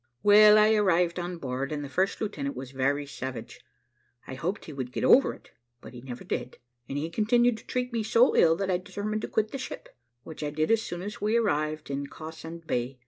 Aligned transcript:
Well, 0.23 0.57
I 0.57 0.73
arrived 0.73 1.19
on 1.19 1.37
board, 1.37 1.71
and 1.71 1.83
the 1.83 1.87
first 1.87 2.19
lieutenant 2.19 2.55
was 2.55 2.71
very 2.71 3.05
savage. 3.05 3.61
I 4.25 4.33
hoped 4.33 4.65
he 4.65 4.73
would 4.73 4.91
get 4.91 5.03
over 5.03 5.31
it, 5.35 5.51
but 5.79 5.93
he 5.93 6.01
never 6.01 6.23
did; 6.23 6.57
and 6.89 6.97
he 6.97 7.07
continued 7.11 7.57
to 7.59 7.67
treat 7.67 7.93
me 7.93 8.01
so 8.01 8.35
ill, 8.35 8.55
that 8.55 8.71
I 8.71 8.77
determined 8.79 9.21
to 9.21 9.27
quit 9.27 9.51
the 9.51 9.59
ship, 9.59 9.89
which 10.23 10.41
I 10.41 10.49
did 10.49 10.71
as 10.71 10.81
soon 10.81 11.03
as 11.03 11.21
we 11.21 11.37
arrived 11.37 11.91
in 11.91 12.07
Cawsand 12.07 12.65
Bay. 12.65 12.97